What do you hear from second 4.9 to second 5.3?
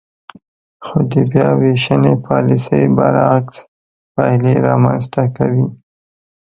ته